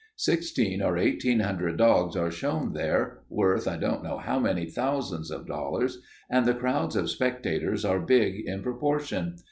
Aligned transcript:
Sixteen 0.15 0.81
or 0.81 0.97
eighteen 0.97 1.41
hundred 1.41 1.77
dogs 1.77 2.15
are 2.15 2.31
shown 2.31 2.73
there, 2.73 3.19
worth 3.29 3.67
I 3.67 3.77
don't 3.77 4.01
know 4.03 4.17
how 4.17 4.39
many 4.39 4.65
thousands 4.65 5.29
of 5.29 5.45
dollars, 5.45 6.01
and 6.27 6.43
the 6.43 6.55
crowds 6.55 6.95
of 6.95 7.07
spectators 7.07 7.85
are 7.85 7.99
big 7.99 8.39
in 8.47 8.63
proportion. 8.63 9.35